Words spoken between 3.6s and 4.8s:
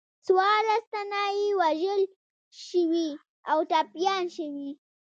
ټپیان شوي.